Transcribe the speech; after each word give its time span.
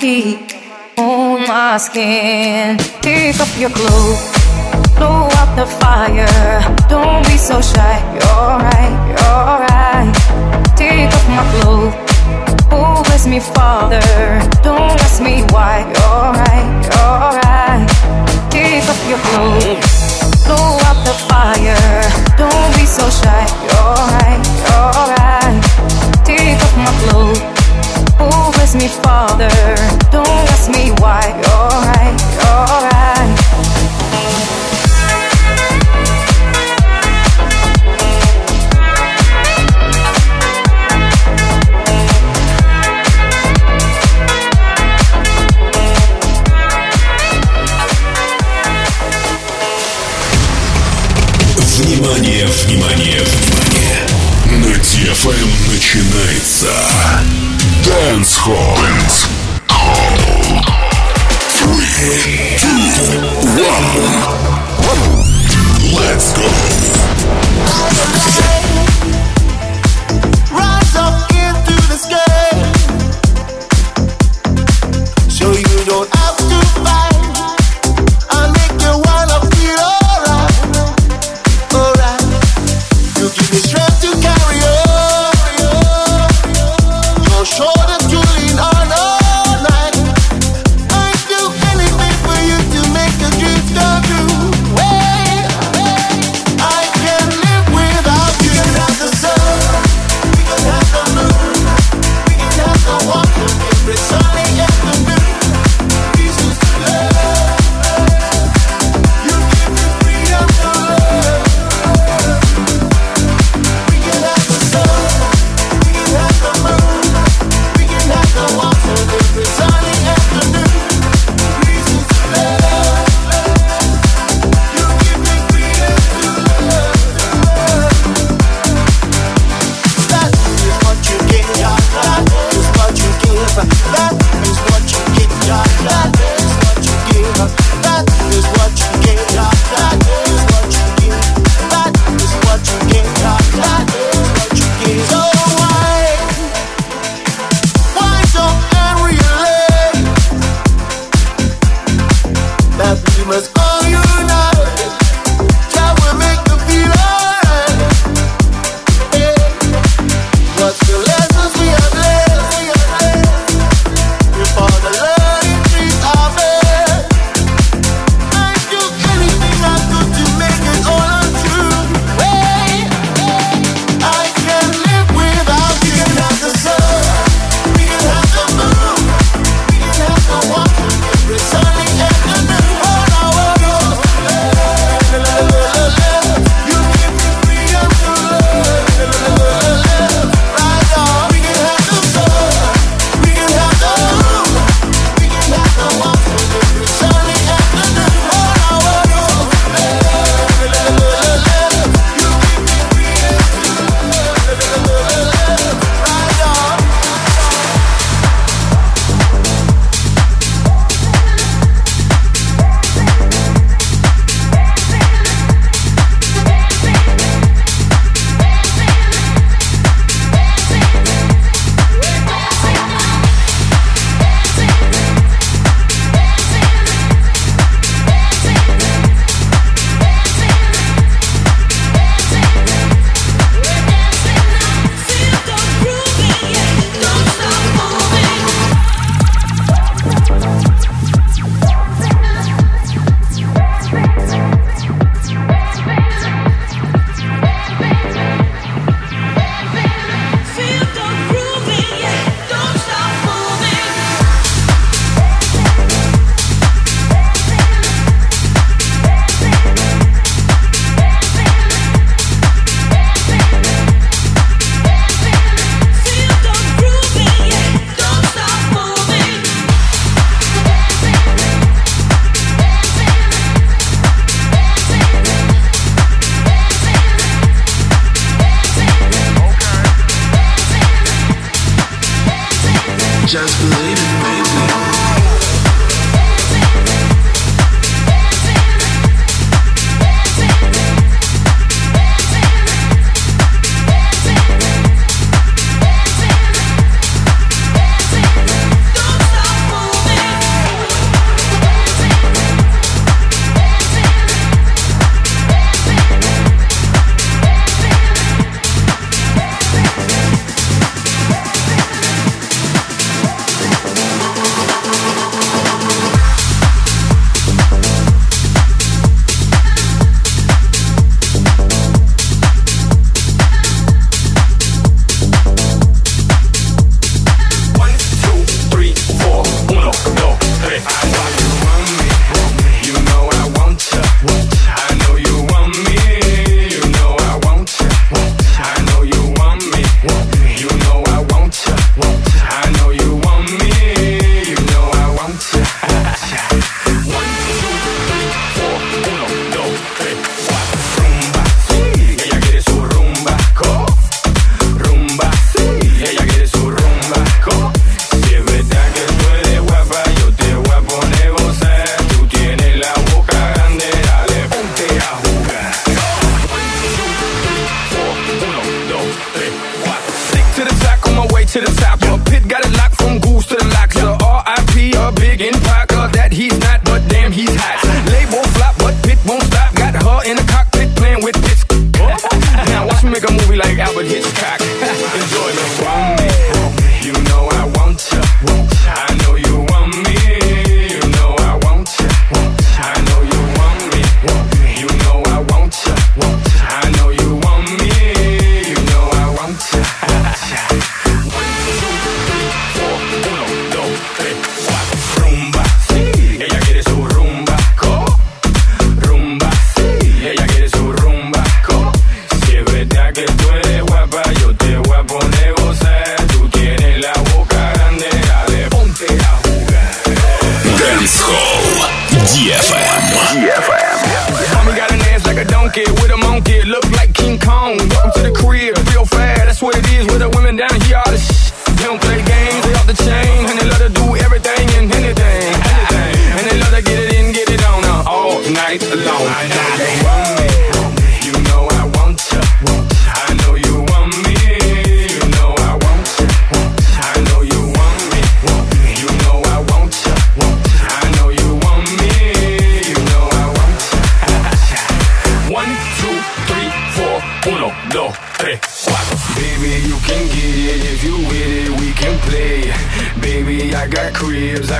Heat 0.00 0.55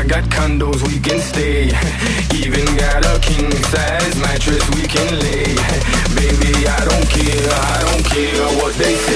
got 0.07 0.25
condos 0.31 0.83
we 0.87 0.99
can 1.01 1.19
stay. 1.21 1.67
Even 2.35 2.65
got 2.77 3.05
a 3.05 3.19
king 3.21 3.51
size 3.73 4.17
mattress 4.21 4.65
we 4.71 4.87
can 4.87 5.19
lay. 5.19 5.55
Baby, 6.15 6.67
I 6.67 6.85
don't 6.89 7.09
care, 7.11 7.51
I 7.51 7.79
don't 7.87 8.05
care 8.05 8.47
what 8.63 8.75
they 8.75 8.95
say. 8.95 9.16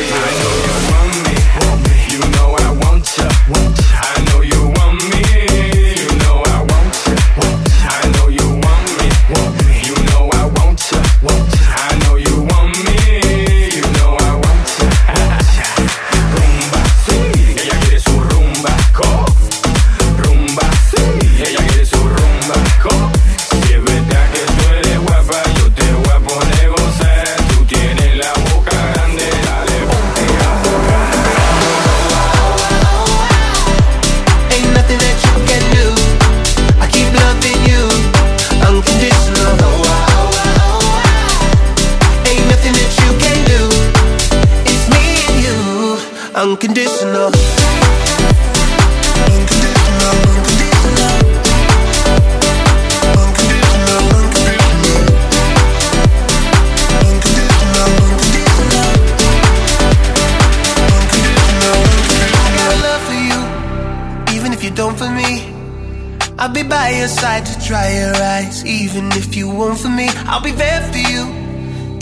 dry 67.71 68.03
your 68.03 68.17
eyes, 68.35 68.65
even 68.67 69.07
if 69.15 69.37
you 69.37 69.49
won't 69.49 69.79
for 69.79 69.89
me. 69.89 70.09
I'll 70.27 70.43
be 70.43 70.51
there 70.51 70.83
for 70.91 70.99
you, 70.99 71.23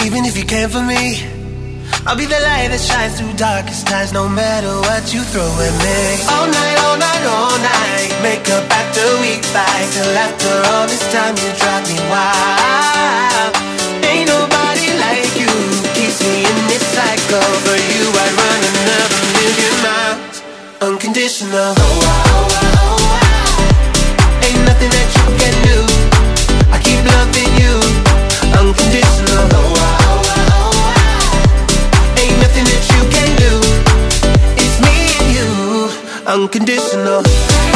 even 0.01 0.25
if 0.25 0.33
you 0.33 0.47
can't 0.49 0.73
for 0.73 0.81
me. 0.81 1.21
I'll 2.09 2.17
be 2.17 2.25
the 2.25 2.41
light 2.41 2.73
that 2.73 2.81
shines 2.81 3.21
through 3.21 3.37
darkest 3.37 3.85
times, 3.87 4.17
no 4.17 4.25
matter 4.33 4.73
what 4.89 5.13
you 5.13 5.21
throw 5.29 5.45
at 5.45 5.75
me. 5.85 6.01
All 6.33 6.49
night, 6.49 6.77
all 6.89 6.97
night, 6.97 7.25
all 7.29 7.59
night. 7.61 8.09
Make 8.25 8.49
up 8.49 8.65
after 8.81 9.05
we 9.21 9.37
fight. 9.53 9.87
Till 9.93 10.17
after 10.17 10.53
all 10.73 10.89
this 10.89 11.05
time, 11.13 11.37
you 11.37 11.51
drive 11.61 11.85
me 11.85 12.01
wild. 12.09 13.53
Ain't 14.09 14.25
nobody 14.25 14.89
like 15.05 15.33
you. 15.37 15.53
Keeps 15.93 16.25
me 16.25 16.49
in 16.49 16.59
this 16.73 16.85
cycle. 16.97 17.45
For 17.69 17.77
you, 17.77 18.05
I'd 18.09 18.33
run 18.41 18.61
another 18.73 19.21
million 19.37 19.75
miles. 19.85 20.37
Unconditional. 20.81 21.77
Oh, 21.77 21.93
wow, 22.01 22.73
wow 22.73 22.78
nothing 24.79 24.95
that 24.95 25.11
you 25.19 25.27
can 25.41 25.55
do. 25.67 25.79
I 26.71 26.79
keep 26.79 27.03
loving 27.11 27.51
you 27.59 27.75
Unconditional. 28.59 29.49
Oh, 29.51 29.75
oh, 29.75 30.23
oh, 30.23 30.55
oh, 30.63 32.21
Ain't 32.21 32.39
nothing 32.41 32.65
that 32.65 32.85
you 32.95 33.03
can 33.11 33.29
do. 33.43 33.53
It's 34.57 34.79
me 34.81 34.95
and 35.19 35.29
you 35.35 35.51
Unconditional. 36.27 37.68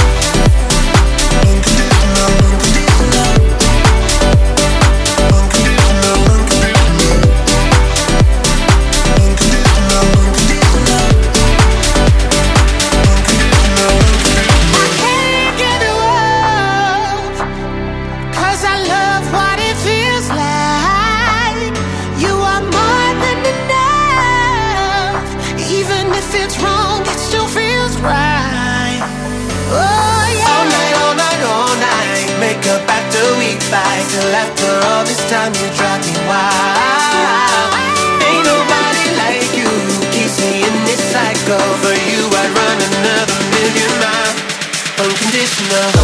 time 35.32 35.54
you 35.54 35.68
drive 35.72 36.04
me 36.04 36.12
wild. 36.28 37.72
Ain't 38.28 38.44
nobody 38.44 39.04
like 39.16 39.48
you. 39.56 39.70
Keeps 40.12 40.36
me 40.44 40.60
in 40.68 40.76
this 40.84 41.00
cycle. 41.08 41.64
For 41.80 41.96
you, 42.08 42.20
I'd 42.40 42.52
run 42.60 42.78
another 42.90 43.40
million 43.56 43.92
miles. 44.02 44.36
Unconditional. 45.00 46.01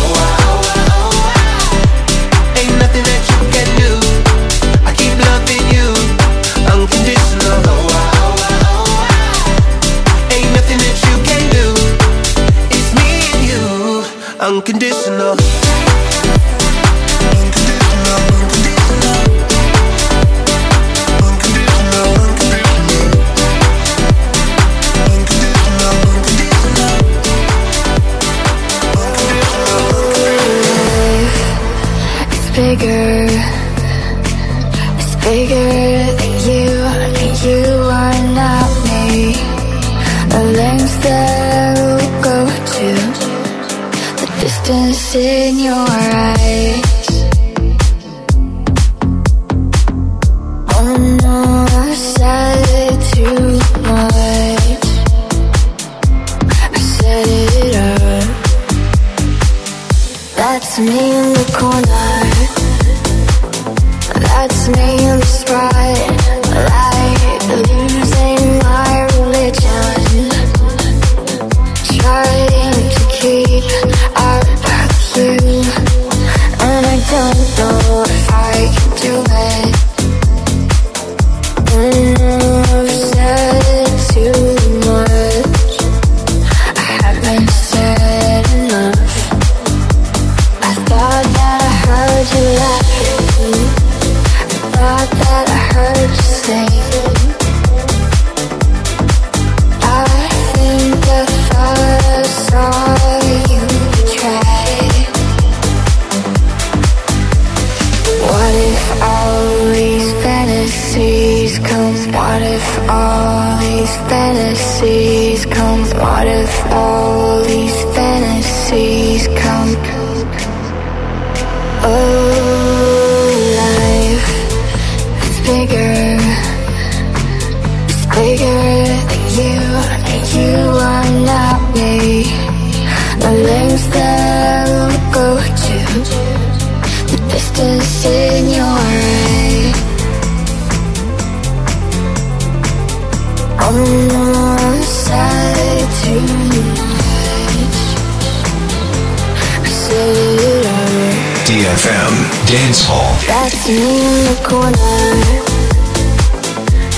The 154.28 154.34
corner. 154.46 154.76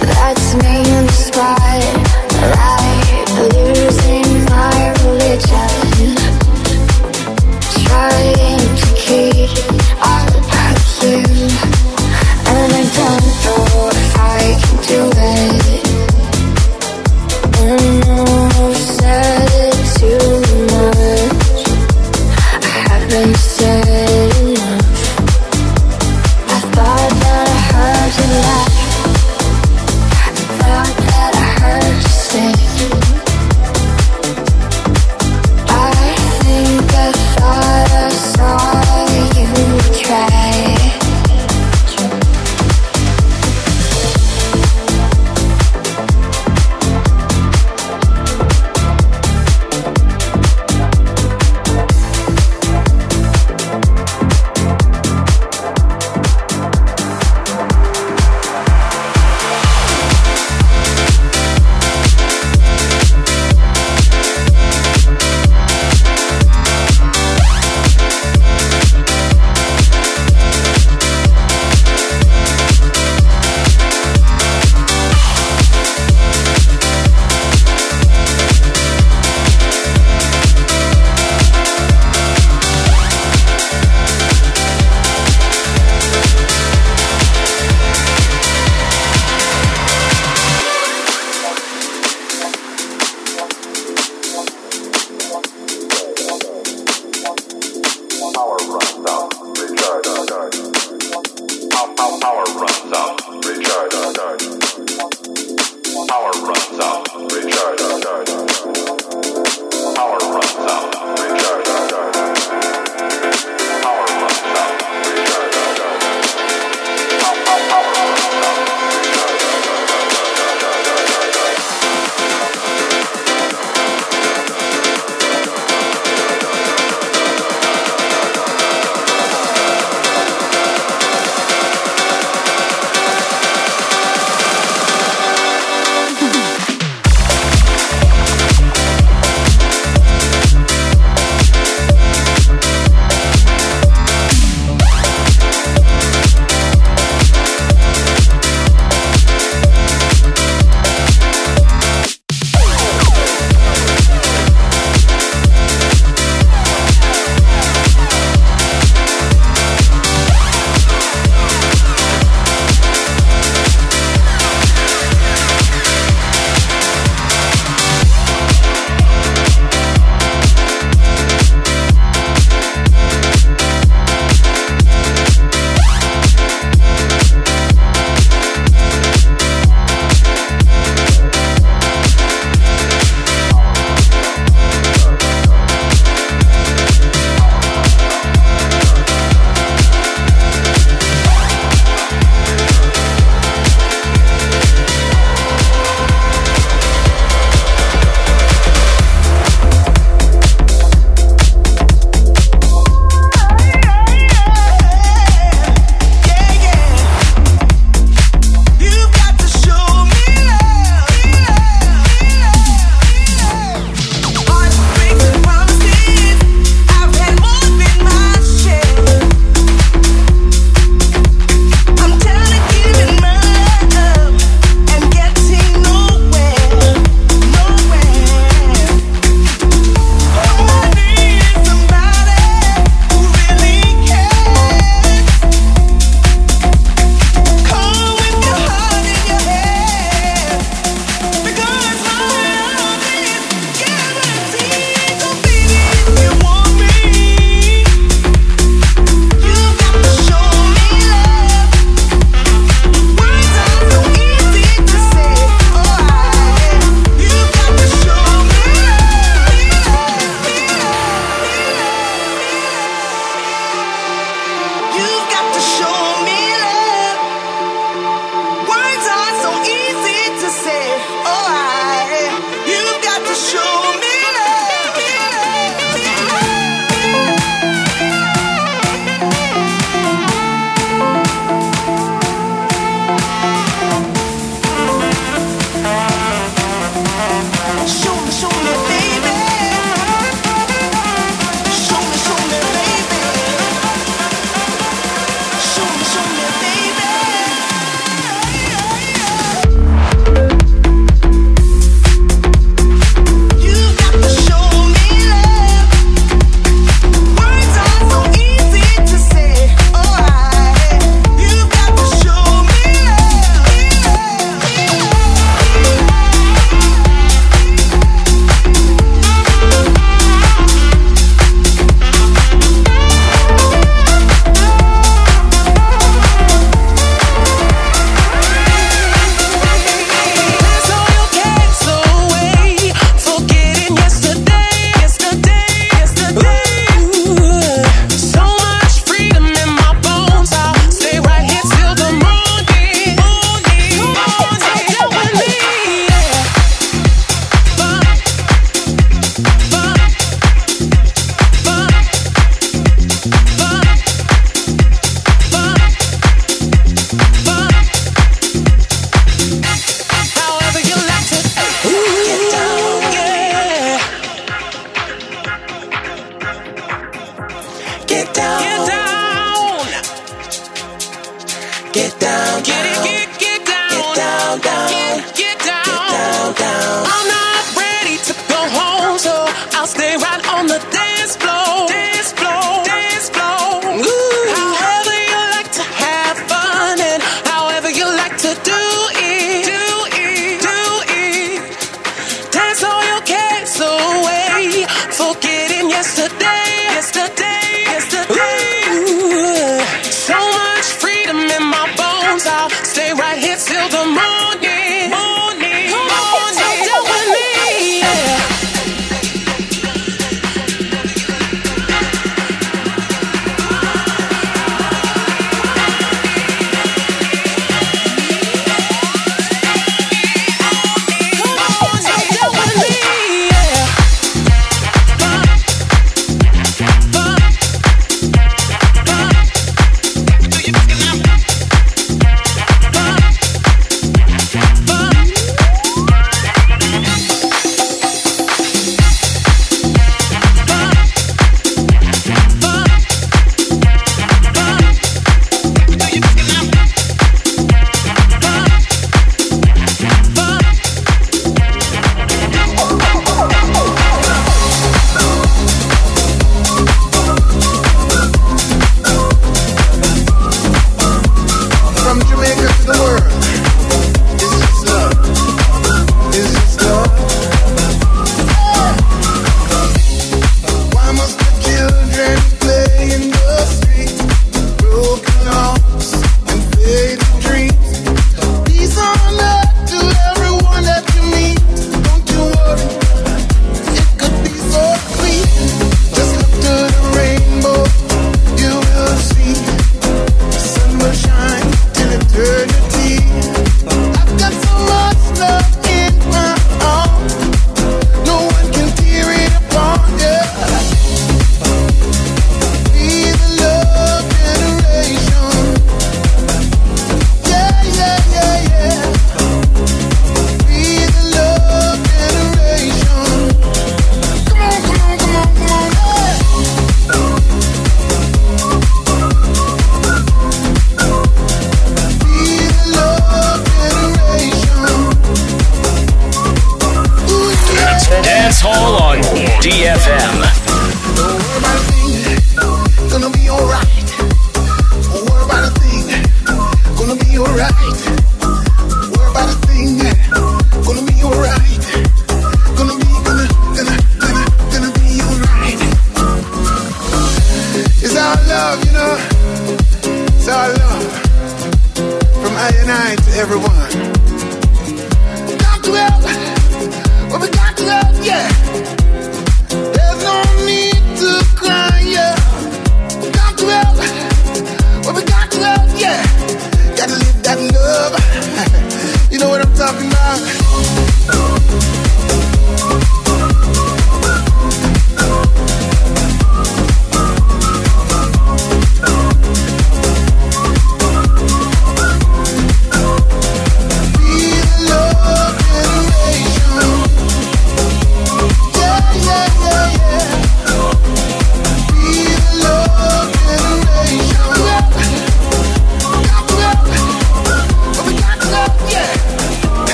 That's 0.00 0.54
me 0.56 0.93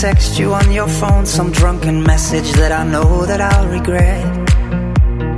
text 0.00 0.38
you 0.38 0.52
on 0.52 0.70
your 0.70 0.88
phone 0.88 1.24
some 1.24 1.50
drunken 1.50 2.02
message 2.02 2.52
that 2.52 2.70
I 2.70 2.84
know 2.84 3.24
that 3.24 3.40
I'll 3.40 3.68
regret. 3.68 4.24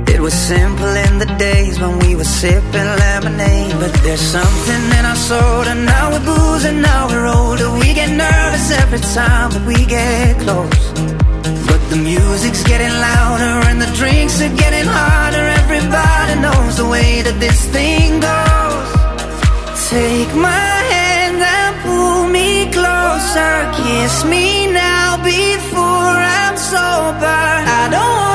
It 0.09 0.19
was 0.19 0.33
simple 0.33 0.93
in 1.07 1.17
the 1.17 1.29
days 1.37 1.79
when 1.79 1.97
we 1.99 2.15
were 2.17 2.31
sipping 2.41 2.89
lemonade, 3.05 3.71
but 3.79 3.93
there's 4.03 4.19
something 4.19 4.83
in 4.99 5.05
our 5.05 5.15
soul, 5.15 5.63
and 5.71 5.85
now 5.85 6.11
we're 6.11 6.25
boozing, 6.25 6.81
now 6.81 7.07
we're 7.07 7.27
older. 7.27 7.71
We 7.79 7.93
get 7.93 8.11
nervous 8.11 8.71
every 8.83 8.99
time 8.99 9.51
that 9.51 9.65
we 9.65 9.85
get 9.85 10.37
close. 10.43 10.83
But 11.69 11.81
the 11.89 11.99
music's 12.11 12.63
getting 12.63 12.95
louder 13.09 13.55
and 13.69 13.81
the 13.81 13.91
drinks 13.95 14.41
are 14.41 14.55
getting 14.63 14.87
harder. 14.99 15.45
Everybody 15.63 16.33
knows 16.41 16.75
the 16.75 16.87
way 16.95 17.21
that 17.21 17.39
this 17.39 17.59
thing 17.71 18.19
goes. 18.19 18.89
Take 19.89 20.35
my 20.35 20.78
closer, 23.19 23.71
kiss 23.73 24.23
me 24.23 24.71
now 24.71 25.17
before 25.23 26.15
I'm 26.39 26.55
sober. 26.57 27.25
I 27.25 27.87
don't 27.91 28.28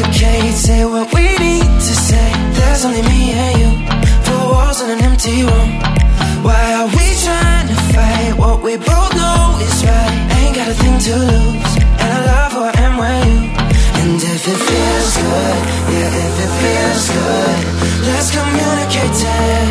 complicate. 0.00 0.54
Say 0.54 0.84
what 0.84 1.12
we 1.14 1.22
need 1.38 1.64
to 1.64 1.94
say. 2.08 2.32
There's 2.52 2.84
only 2.84 3.02
me 3.02 3.32
and 3.32 3.54
you. 3.60 3.70
Four 4.24 4.52
walls 4.52 4.80
and 4.80 4.92
an 4.92 5.00
empty 5.04 5.42
room. 5.42 5.70
Why 6.42 6.74
are 6.78 6.86
we 6.86 7.06
trying 7.24 7.68
to 7.68 7.76
fight 7.92 8.32
what 8.38 8.62
we 8.62 8.76
both 8.76 9.12
know 9.14 9.58
is 9.60 9.84
right? 9.84 10.16
Ain't 10.38 10.56
got 10.56 10.68
a 10.68 10.74
thing 10.74 10.98
to 11.06 11.14
lose, 11.16 11.72
and 12.00 12.10
I 12.16 12.20
love 12.32 12.52
who 12.52 12.62
I 12.62 12.74
am 12.86 12.94
with 13.02 13.26
you. 13.28 13.40
And 14.00 14.16
if 14.16 14.42
it 14.52 14.60
feels 14.68 15.12
good, 15.16 15.58
yeah, 15.92 16.24
if 16.26 16.36
it 16.44 16.52
feels 16.62 17.04
good, 17.16 17.58
let's 18.08 18.30
communicate. 18.30 19.20
It. 19.22 19.69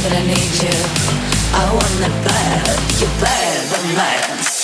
But 0.00 0.12
I 0.12 0.22
need 0.22 0.62
you. 0.62 0.78
I 1.54 1.64
wanna 1.74 2.08
bad, 2.22 3.00
you 3.00 3.08
bad, 3.20 3.70
but 3.70 3.82
man. 3.96 4.57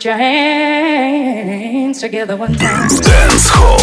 Put 0.00 0.06
your 0.06 0.16
hands 0.16 2.00
together 2.00 2.34
one 2.34 2.54
time. 2.54 2.88
Dance 2.88 3.50
Hall. 3.50 3.80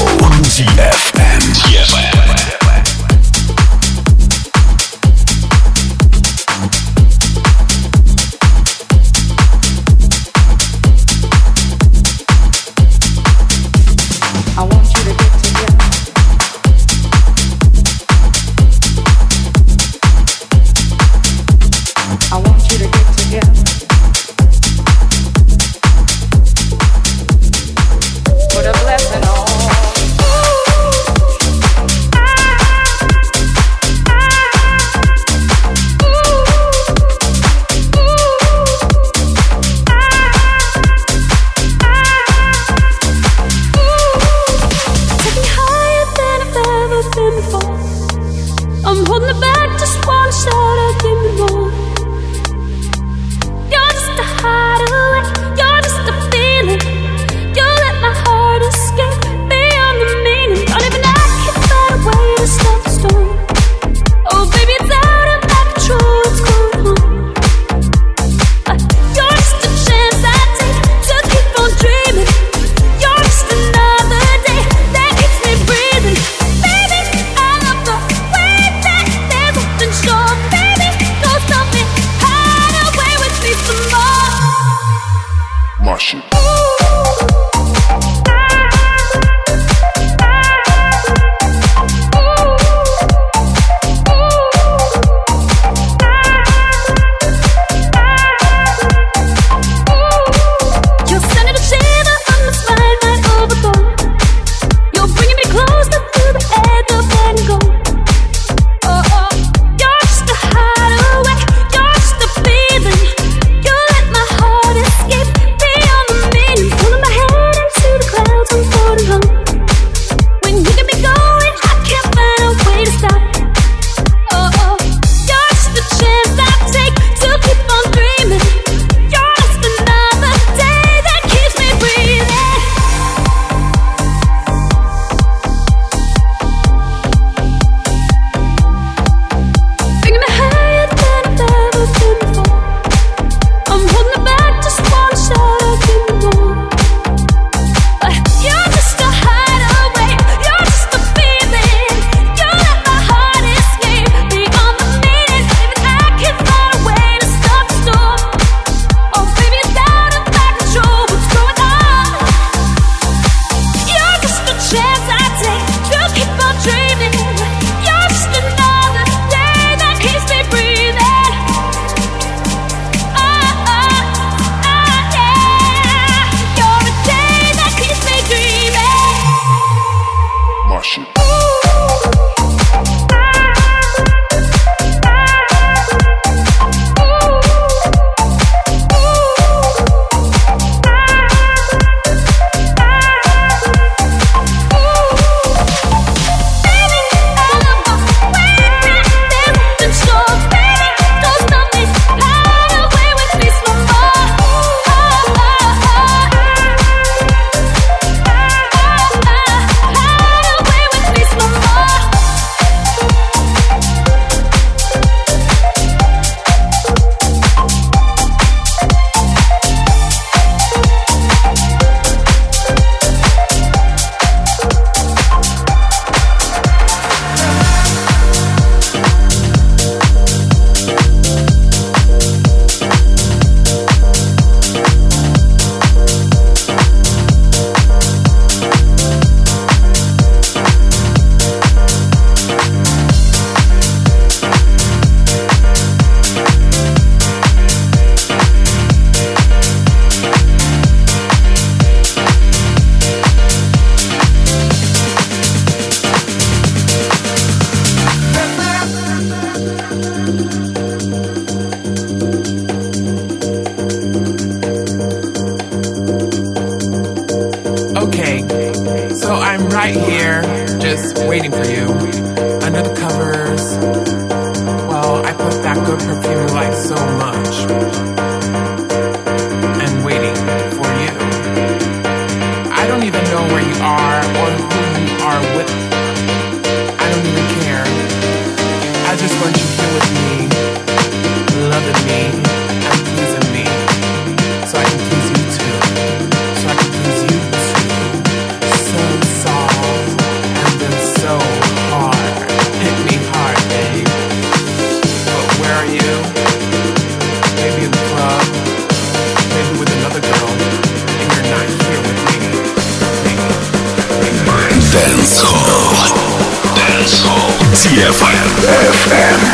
FM. 318.59 319.46